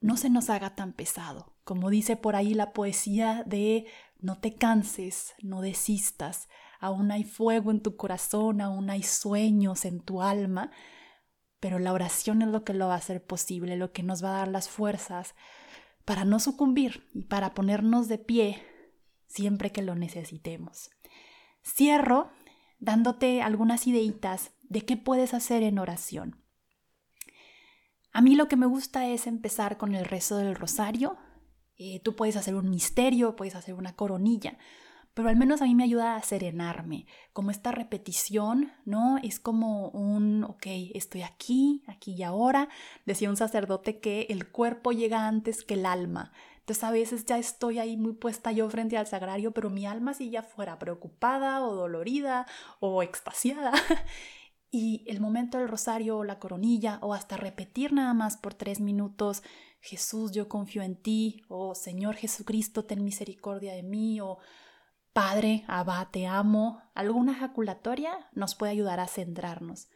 no 0.01 0.17
se 0.17 0.31
nos 0.31 0.51
haga 0.51 0.75
tan 0.75 0.93
pesado. 0.93 1.55
Como 1.65 1.91
dice 1.91 2.17
por 2.17 2.37
ahí 2.37 2.55
la 2.55 2.73
poesía 2.73 3.43
de 3.47 3.87
no 4.19 4.39
te 4.39 4.55
canses, 4.55 5.35
no 5.43 5.61
desistas, 5.61 6.49
aún 6.81 7.11
hay 7.11 7.25
fuego 7.25 7.71
en 7.71 7.81
tu 7.81 7.97
corazón, 7.97 8.61
aún 8.61 8.89
hay 8.89 9.03
sueños 9.03 9.85
en 9.85 10.01
tu 10.01 10.23
alma, 10.23 10.71
pero 11.61 11.79
la 11.79 11.93
oración 11.93 12.43
es 12.43 12.49
lo 12.49 12.65
que 12.65 12.75
lo 12.75 12.89
va 12.89 12.95
a 12.95 12.99
hacer 12.99 13.25
posible, 13.25 13.77
lo 13.77 13.93
que 13.93 14.03
nos 14.03 14.25
va 14.25 14.31
a 14.31 14.39
dar 14.39 14.49
las 14.49 14.69
fuerzas 14.69 15.35
para 16.05 16.25
no 16.25 16.39
sucumbir 16.39 17.09
y 17.13 17.25
para 17.25 17.53
ponernos 17.53 18.09
de 18.09 18.19
pie 18.19 18.63
siempre 19.27 19.73
que 19.73 19.83
lo 19.83 19.95
necesitemos. 19.97 20.91
Cierro 21.63 22.31
dándote 22.79 23.43
algunas 23.43 23.87
ideitas 23.87 24.53
de 24.63 24.85
qué 24.85 24.97
puedes 24.97 25.35
hacer 25.35 25.63
en 25.63 25.79
oración. 25.79 26.46
A 28.17 28.23
mí 28.23 28.35
lo 28.35 28.49
que 28.49 28.57
me 28.57 28.65
gusta 28.65 29.07
es 29.07 29.27
empezar 29.27 29.77
con 29.77 29.95
el 29.95 30.07
rezo 30.07 30.39
del 30.39 30.55
rosario. 30.55 31.19
Eh, 31.77 32.01
tú 32.03 32.17
puedes 32.17 32.37
hacer 32.37 32.55
un 32.55 32.71
misterio, 32.71 33.37
puedes 33.37 33.55
hacer 33.55 33.75
una 33.75 33.95
coronilla, 33.95 34.57
pero 35.13 35.29
al 35.29 35.37
menos 35.37 35.61
a 35.61 35.67
mí 35.67 35.75
me 35.75 35.85
ayuda 35.85 36.17
a 36.17 36.23
serenarme. 36.23 37.05
Como 37.35 37.51
esta 37.51 37.73
repetición, 37.73 38.73
¿no? 38.87 39.19
Es 39.23 39.39
como 39.39 39.91
un, 39.91 40.45
ok, 40.45 40.65
estoy 40.95 41.25
aquí, 41.25 41.85
aquí 41.89 42.15
y 42.15 42.23
ahora. 42.23 42.71
Decía 43.05 43.29
un 43.29 43.37
sacerdote 43.37 44.01
que 44.01 44.23
el 44.31 44.51
cuerpo 44.51 44.93
llega 44.93 45.29
antes 45.29 45.63
que 45.63 45.75
el 45.75 45.85
alma. 45.85 46.33
Entonces 46.61 46.85
a 46.85 46.93
veces 46.93 47.27
ya 47.27 47.37
estoy 47.37 47.81
ahí 47.81 47.99
muy 47.99 48.15
puesta 48.15 48.51
yo 48.51 48.71
frente 48.71 48.97
al 48.97 49.07
sagrario, 49.07 49.53
pero 49.53 49.69
mi 49.69 49.85
alma 49.85 50.15
si 50.15 50.31
ya 50.31 50.43
fuera 50.43 50.79
preocupada 50.79 51.63
o 51.63 51.75
dolorida 51.75 52.47
o 52.81 53.03
extasiada. 53.03 53.75
y 54.71 55.05
el 55.07 55.21
momento 55.21 55.59
del 55.59 55.69
rosario 55.69 56.19
o 56.19 56.25
la 56.25 56.39
coronilla 56.39 56.99
o 57.03 57.15
hasta 57.15 57.37
repetir 57.37 57.93
nada 57.93 58.15
más 58.15 58.37
por 58.37 58.55
tres 58.55 58.81
minutos, 58.81 59.43
Jesús, 59.81 60.33
yo 60.33 60.49
confío 60.49 60.83
en 60.83 60.97
ti, 60.97 61.43
o 61.49 61.75
Señor 61.75 62.17
Jesucristo, 62.17 62.85
ten 62.85 63.05
misericordia 63.05 63.75
de 63.75 63.83
mí, 63.83 64.21
o 64.21 64.39
Padre, 65.13 65.65
Abba, 65.67 66.11
te 66.11 66.27
amo, 66.27 66.83
alguna 66.95 67.33
ejaculatoria 67.33 68.29
nos 68.33 68.55
puede 68.55 68.73
ayudar 68.73 69.01
a 69.01 69.07
centrarnos. 69.07 69.89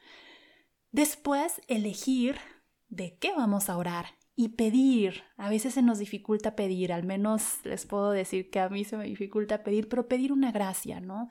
Después, 0.93 1.61
elegir 1.69 2.37
de 2.89 3.19
qué 3.19 3.33
vamos 3.33 3.69
a 3.69 3.77
orar 3.77 4.07
y 4.35 4.51
pedir. 4.51 5.23
A 5.37 5.51
veces 5.51 5.75
se 5.75 5.83
nos 5.83 5.99
dificulta 5.99 6.57
pedir, 6.57 6.93
al 6.93 7.05
menos 7.05 7.59
les 7.65 7.85
puedo 7.85 8.11
decir 8.11 8.51
que 8.51 8.61
a 8.61 8.71
mí 8.71 8.85
se 8.85 8.97
me 8.97 9.05
dificulta 9.05 9.63
pedir, 9.63 9.89
pero 9.89 10.09
pedir 10.09 10.33
una 10.33 10.53
gracia, 10.53 11.01
¿no? 11.01 11.29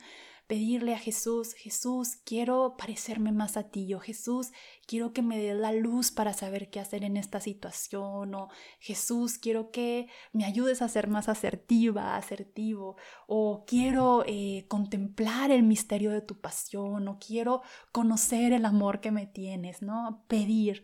Pedirle 0.50 0.96
a 0.96 0.98
Jesús, 0.98 1.54
Jesús, 1.54 2.16
quiero 2.26 2.76
parecerme 2.76 3.32
más 3.32 3.56
a 3.56 3.70
ti, 3.70 3.94
o 3.94 4.00
Jesús, 4.00 4.52
quiero 4.88 5.14
que 5.14 5.22
me 5.22 5.38
dé 5.38 5.54
la 5.54 5.72
luz 5.72 6.10
para 6.10 6.34
saber 6.34 6.72
qué 6.72 6.80
hacer 6.80 7.04
en 7.04 7.18
esta 7.18 7.40
situación, 7.40 8.34
o 8.34 8.50
Jesús, 8.80 9.38
quiero 9.38 9.70
que 9.70 10.08
me 10.34 10.46
ayudes 10.46 10.82
a 10.82 10.90
ser 10.90 11.08
más 11.08 11.30
asertiva, 11.30 12.16
asertivo, 12.16 12.98
o 13.28 13.64
quiero 13.68 14.24
eh, 14.26 14.66
contemplar 14.68 15.52
el 15.52 15.62
misterio 15.62 16.10
de 16.10 16.22
tu 16.22 16.42
pasión, 16.42 17.08
o 17.08 17.20
quiero 17.20 17.62
conocer 17.92 18.52
el 18.52 18.66
amor 18.66 19.02
que 19.02 19.12
me 19.12 19.28
tienes, 19.28 19.84
¿no? 19.84 20.26
Pedir. 20.28 20.84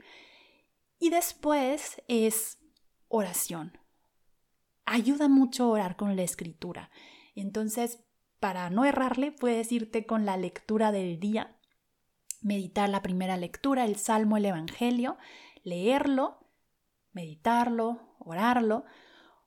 Y 0.99 1.09
después 1.09 2.03
es 2.07 2.59
oración. 3.07 3.79
Ayuda 4.85 5.27
mucho 5.27 5.71
orar 5.71 5.95
con 5.95 6.15
la 6.15 6.21
escritura. 6.21 6.91
Entonces, 7.33 8.04
para 8.45 8.69
no 8.69 8.85
errarle, 8.85 9.31
puedes 9.31 9.71
irte 9.71 10.05
con 10.05 10.27
la 10.27 10.37
lectura 10.37 10.91
del 10.91 11.19
día, 11.19 11.57
meditar 12.43 12.87
la 12.87 13.01
primera 13.01 13.37
lectura, 13.37 13.85
el 13.85 13.95
Salmo, 13.95 14.37
el 14.37 14.45
Evangelio, 14.45 15.17
leerlo, 15.63 16.45
meditarlo, 17.11 18.15
orarlo, 18.19 18.85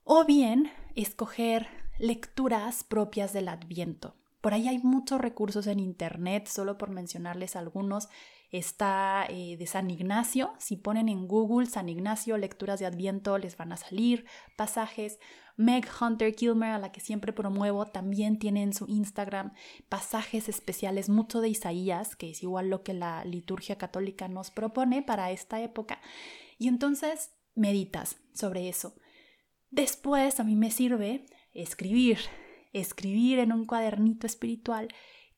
o 0.02 0.24
bien 0.24 0.72
escoger 0.96 1.68
lecturas 2.00 2.82
propias 2.82 3.32
del 3.32 3.46
Adviento. 3.46 4.16
Por 4.40 4.54
ahí 4.54 4.68
hay 4.68 4.78
muchos 4.78 5.20
recursos 5.20 5.66
en 5.66 5.80
Internet, 5.80 6.46
solo 6.46 6.78
por 6.78 6.90
mencionarles 6.90 7.56
algunos. 7.56 8.08
Está 8.50 9.26
eh, 9.28 9.56
de 9.58 9.66
San 9.66 9.90
Ignacio, 9.90 10.52
si 10.58 10.76
ponen 10.76 11.08
en 11.08 11.28
Google 11.28 11.66
San 11.66 11.88
Ignacio, 11.88 12.38
lecturas 12.38 12.80
de 12.80 12.86
Adviento, 12.86 13.36
les 13.36 13.56
van 13.56 13.72
a 13.72 13.76
salir 13.76 14.24
pasajes. 14.56 15.18
Meg 15.56 15.88
Hunter 16.00 16.34
Kilmer, 16.36 16.70
a 16.70 16.78
la 16.78 16.92
que 16.92 17.00
siempre 17.00 17.32
promuevo, 17.32 17.86
también 17.86 18.38
tiene 18.38 18.62
en 18.62 18.72
su 18.72 18.86
Instagram 18.86 19.52
pasajes 19.88 20.48
especiales, 20.48 21.08
mucho 21.08 21.40
de 21.40 21.48
Isaías, 21.48 22.14
que 22.14 22.30
es 22.30 22.44
igual 22.44 22.70
lo 22.70 22.84
que 22.84 22.94
la 22.94 23.24
liturgia 23.24 23.76
católica 23.76 24.28
nos 24.28 24.52
propone 24.52 25.02
para 25.02 25.32
esta 25.32 25.60
época. 25.60 26.00
Y 26.58 26.68
entonces 26.68 27.32
meditas 27.56 28.16
sobre 28.32 28.68
eso. 28.68 28.94
Después 29.70 30.38
a 30.40 30.44
mí 30.44 30.54
me 30.54 30.70
sirve 30.70 31.26
escribir, 31.52 32.18
escribir 32.72 33.38
en 33.38 33.52
un 33.52 33.66
cuadernito 33.66 34.26
espiritual 34.26 34.88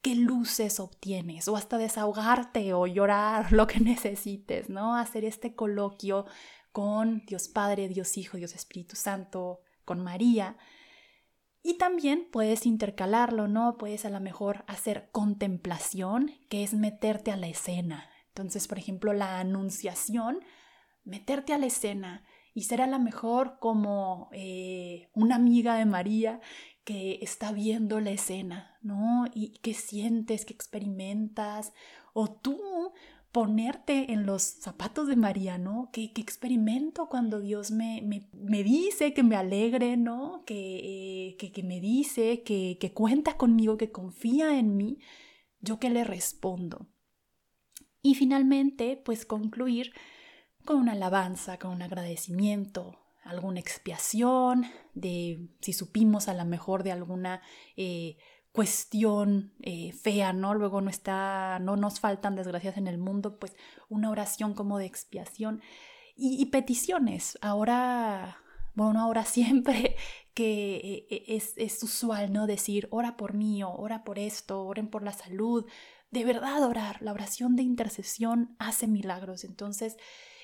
qué 0.02 0.14
luces 0.14 0.80
obtienes 0.80 1.48
o 1.48 1.56
hasta 1.56 1.78
desahogarte 1.78 2.72
o 2.72 2.86
llorar 2.86 3.52
lo 3.52 3.66
que 3.66 3.80
necesites, 3.80 4.68
¿no? 4.68 4.96
Hacer 4.96 5.24
este 5.24 5.54
coloquio 5.54 6.26
con 6.72 7.24
Dios 7.26 7.48
Padre, 7.48 7.88
Dios 7.88 8.16
Hijo, 8.16 8.36
Dios 8.36 8.54
Espíritu 8.54 8.96
Santo, 8.96 9.60
con 9.84 10.00
María. 10.00 10.56
Y 11.62 11.74
también 11.74 12.28
puedes 12.30 12.64
intercalarlo, 12.64 13.48
¿no? 13.48 13.76
Puedes 13.76 14.04
a 14.04 14.10
lo 14.10 14.20
mejor 14.20 14.64
hacer 14.66 15.10
contemplación, 15.12 16.32
que 16.48 16.62
es 16.62 16.72
meterte 16.72 17.32
a 17.32 17.36
la 17.36 17.48
escena. 17.48 18.08
Entonces, 18.28 18.68
por 18.68 18.78
ejemplo, 18.78 19.12
la 19.12 19.40
anunciación, 19.40 20.40
meterte 21.04 21.52
a 21.52 21.58
la 21.58 21.66
escena 21.66 22.24
y 22.54 22.62
ser 22.62 22.80
a 22.80 22.86
lo 22.86 22.98
mejor 22.98 23.58
como 23.58 24.28
eh, 24.32 25.10
una 25.14 25.36
amiga 25.36 25.74
de 25.74 25.84
María 25.84 26.40
que 26.90 27.20
está 27.22 27.52
viendo 27.52 28.00
la 28.00 28.10
escena, 28.10 28.76
¿no? 28.82 29.26
Y 29.32 29.50
que 29.62 29.74
sientes, 29.74 30.44
que 30.44 30.52
experimentas, 30.52 31.72
o 32.14 32.28
tú 32.28 32.92
ponerte 33.30 34.12
en 34.12 34.26
los 34.26 34.42
zapatos 34.42 35.06
de 35.06 35.14
María, 35.14 35.56
¿no? 35.56 35.90
Que, 35.92 36.10
experimento 36.16 37.08
cuando 37.08 37.38
Dios 37.38 37.70
me, 37.70 38.02
me, 38.32 38.64
dice 38.64 39.14
que 39.14 39.22
me 39.22 39.36
alegre, 39.36 39.96
¿no? 39.96 40.42
Que, 40.44 41.28
eh, 41.28 41.36
que, 41.36 41.62
me 41.62 41.80
dice 41.80 42.42
que, 42.42 42.76
que 42.80 42.92
cuenta 42.92 43.36
conmigo, 43.36 43.76
que 43.76 43.92
confía 43.92 44.58
en 44.58 44.76
mí, 44.76 44.98
yo 45.60 45.78
que 45.78 45.90
le 45.90 46.02
respondo. 46.02 46.88
Y 48.02 48.16
finalmente, 48.16 48.96
pues 48.96 49.24
concluir 49.24 49.92
con 50.64 50.78
una 50.78 50.92
alabanza, 50.92 51.56
con 51.56 51.70
un 51.70 51.82
agradecimiento, 51.82 52.99
alguna 53.22 53.60
expiación, 53.60 54.66
de 54.94 55.48
si 55.60 55.72
supimos 55.72 56.28
a 56.28 56.34
lo 56.34 56.44
mejor 56.44 56.82
de 56.82 56.92
alguna 56.92 57.42
eh, 57.76 58.16
cuestión 58.52 59.52
eh, 59.60 59.92
fea, 59.92 60.32
¿no? 60.32 60.54
Luego 60.54 60.80
no 60.80 60.90
está, 60.90 61.58
no 61.60 61.76
nos 61.76 62.00
faltan 62.00 62.34
desgracias 62.34 62.76
en 62.76 62.88
el 62.88 62.98
mundo, 62.98 63.38
pues 63.38 63.54
una 63.88 64.10
oración 64.10 64.54
como 64.54 64.78
de 64.78 64.86
expiación 64.86 65.62
y, 66.16 66.44
peticiones. 66.46 67.38
Ahora, 67.40 68.38
bueno, 68.74 69.00
ahora 69.00 69.24
siempre 69.26 69.96
que 70.34 71.06
eh, 71.10 71.24
es, 71.28 71.54
es, 71.56 71.82
usual, 71.82 72.32
¿no? 72.32 72.46
Decir, 72.46 72.88
ora 72.90 73.16
por 73.16 73.34
mí 73.34 73.62
ora 73.62 74.04
por 74.04 74.18
esto, 74.18 74.64
oren 74.64 74.88
por 74.88 75.02
la 75.02 75.12
salud. 75.12 75.66
De 76.10 76.24
verdad 76.24 76.64
orar, 76.64 77.00
la 77.00 77.12
oración 77.12 77.54
de 77.54 77.62
intercesión 77.62 78.56
hace 78.58 78.88
milagros. 78.88 79.44
Entonces, 79.44 79.96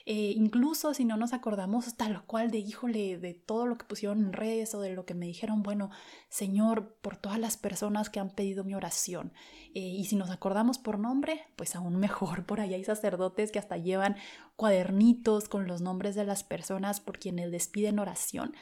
eh, 0.08 0.34
incluso 0.36 0.94
si 0.94 1.04
no 1.04 1.16
nos 1.16 1.32
acordamos 1.32 1.96
tal 1.96 2.24
cual 2.26 2.52
de 2.52 2.58
híjole, 2.58 3.18
de 3.18 3.34
todo 3.34 3.66
lo 3.66 3.76
que 3.76 3.86
pusieron 3.86 4.20
en 4.20 4.32
redes 4.32 4.72
o 4.76 4.80
de 4.80 4.94
lo 4.94 5.04
que 5.04 5.14
me 5.14 5.26
dijeron, 5.26 5.64
bueno, 5.64 5.90
Señor, 6.28 6.94
por 7.02 7.16
todas 7.16 7.40
las 7.40 7.56
personas 7.56 8.08
que 8.08 8.20
han 8.20 8.30
pedido 8.30 8.62
mi 8.62 8.76
oración. 8.76 9.32
Eh, 9.74 9.80
y 9.80 10.04
si 10.04 10.14
nos 10.14 10.30
acordamos 10.30 10.78
por 10.78 11.00
nombre, 11.00 11.40
pues 11.56 11.74
aún 11.74 11.96
mejor. 11.96 12.46
Por 12.46 12.60
ahí 12.60 12.72
hay 12.72 12.84
sacerdotes 12.84 13.50
que 13.50 13.58
hasta 13.58 13.78
llevan 13.78 14.14
cuadernitos 14.54 15.48
con 15.48 15.66
los 15.66 15.80
nombres 15.80 16.14
de 16.14 16.24
las 16.24 16.44
personas 16.44 17.00
por 17.00 17.18
quienes 17.18 17.50
les 17.50 17.66
piden 17.66 17.98
oración. 17.98 18.54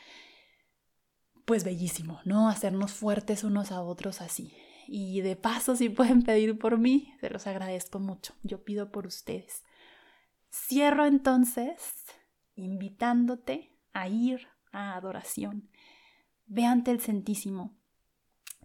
Pues 1.44 1.62
bellísimo, 1.62 2.20
¿no? 2.24 2.48
Hacernos 2.48 2.92
fuertes 2.94 3.44
unos 3.44 3.70
a 3.70 3.83
otros 3.83 4.22
así. 4.22 4.57
Y 4.88 5.20
de 5.20 5.37
paso, 5.37 5.76
si 5.76 5.90
pueden 5.90 6.22
pedir 6.22 6.59
por 6.59 6.78
mí, 6.78 7.12
se 7.20 7.28
los 7.28 7.46
agradezco 7.46 8.00
mucho. 8.00 8.33
Yo 8.42 8.64
pido 8.64 8.90
por 8.90 9.07
ustedes. 9.07 9.62
Cierro 10.55 11.05
entonces 11.05 11.83
invitándote 12.55 13.77
a 13.93 14.07
ir 14.07 14.47
a 14.71 14.95
adoración. 14.95 15.69
Ve 16.47 16.64
ante 16.64 16.93
el 16.93 17.01
Santísimo. 17.01 17.77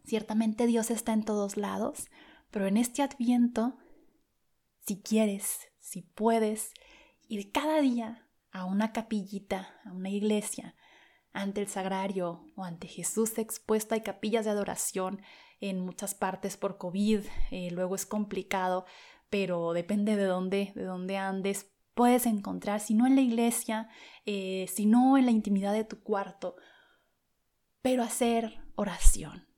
Ciertamente 0.06 0.68
Dios 0.68 0.92
está 0.92 1.14
en 1.14 1.26
todos 1.26 1.58
lados, 1.58 2.12
pero 2.52 2.68
en 2.68 2.78
este 2.78 3.02
adviento, 3.02 3.76
si 4.86 5.02
quieres, 5.02 5.68
si 5.80 6.04
puedes, 6.04 6.74
ir 7.28 7.52
cada 7.52 7.82
día 7.82 8.30
a 8.52 8.66
una 8.66 8.94
capillita, 8.94 9.76
a 9.84 9.92
una 9.92 10.10
iglesia, 10.10 10.76
ante 11.34 11.62
el 11.62 11.68
sagrario 11.68 12.46
o 12.56 12.66
ante 12.66 12.88
Jesús 12.88 13.36
expuesto. 13.40 13.96
Hay 13.96 14.02
capillas 14.02 14.46
de 14.46 14.52
adoración 14.52 15.24
en 15.60 15.80
muchas 15.80 16.14
partes 16.14 16.56
por 16.56 16.78
COVID, 16.78 17.22
eh, 17.50 17.72
luego 17.72 17.96
es 17.96 18.06
complicado, 18.06 18.86
pero 19.32 19.74
depende 19.74 20.16
de 20.16 20.26
dónde, 20.26 20.72
de 20.76 20.84
dónde 20.84 21.18
andes, 21.18 21.72
puedes 22.00 22.28
encontrar, 22.28 22.80
si 22.80 22.94
no 22.94 23.08
en 23.08 23.16
la 23.16 23.22
iglesia, 23.22 23.90
eh, 24.26 24.68
si 24.74 24.86
no 24.86 25.18
en 25.18 25.26
la 25.26 25.32
intimidad 25.32 25.74
de 25.74 25.84
tu 25.84 26.02
cuarto, 26.02 26.56
pero 27.82 28.04
hacer 28.04 28.62
oración, 28.76 29.50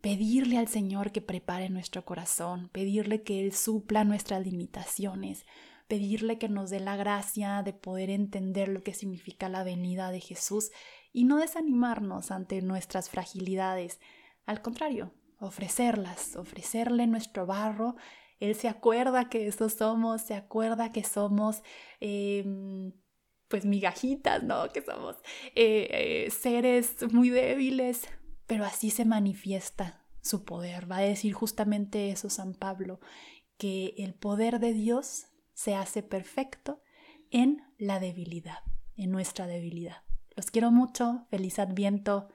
pedirle 0.00 0.58
al 0.58 0.68
Señor 0.68 1.10
que 1.10 1.20
prepare 1.20 1.70
nuestro 1.70 2.04
corazón, 2.04 2.68
pedirle 2.68 3.24
que 3.24 3.40
Él 3.44 3.52
supla 3.52 4.04
nuestras 4.04 4.46
limitaciones, 4.46 5.44
pedirle 5.88 6.38
que 6.38 6.48
nos 6.48 6.70
dé 6.70 6.78
la 6.78 6.94
gracia 6.94 7.64
de 7.64 7.72
poder 7.72 8.10
entender 8.10 8.68
lo 8.68 8.80
que 8.82 8.94
significa 8.94 9.48
la 9.48 9.64
venida 9.64 10.12
de 10.12 10.20
Jesús 10.20 10.70
y 11.12 11.24
no 11.24 11.38
desanimarnos 11.38 12.30
ante 12.30 12.62
nuestras 12.62 13.10
fragilidades, 13.10 13.98
al 14.46 14.62
contrario, 14.62 15.14
ofrecerlas, 15.40 16.36
ofrecerle 16.36 17.08
nuestro 17.08 17.44
barro 17.44 17.96
él 18.40 18.54
se 18.54 18.68
acuerda 18.68 19.28
que 19.28 19.46
eso 19.46 19.68
somos, 19.68 20.22
se 20.22 20.34
acuerda 20.34 20.92
que 20.92 21.04
somos... 21.04 21.62
Em, 22.00 22.92
pues 23.48 23.64
migajitas, 23.64 24.42
¿no? 24.42 24.68
Que 24.68 24.82
somos 24.82 25.16
eh, 25.54 25.88
eh, 26.26 26.30
seres 26.30 26.96
muy 27.12 27.30
débiles, 27.30 28.02
pero 28.46 28.64
así 28.64 28.90
se 28.90 29.04
manifiesta 29.04 30.04
su 30.20 30.44
poder. 30.44 30.90
Va 30.90 30.98
a 30.98 31.02
decir 31.02 31.32
justamente 31.32 32.10
eso 32.10 32.30
San 32.30 32.54
Pablo, 32.54 33.00
que 33.56 33.94
el 33.98 34.14
poder 34.14 34.60
de 34.60 34.72
Dios 34.72 35.26
se 35.54 35.74
hace 35.74 36.02
perfecto 36.02 36.82
en 37.30 37.62
la 37.78 37.98
debilidad, 38.00 38.58
en 38.96 39.10
nuestra 39.10 39.46
debilidad. 39.46 40.02
Los 40.36 40.50
quiero 40.50 40.70
mucho, 40.70 41.26
feliz 41.30 41.58
adviento, 41.58 42.28